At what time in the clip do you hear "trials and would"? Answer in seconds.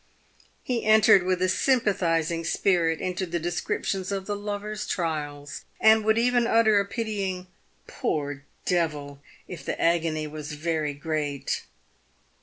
4.87-6.17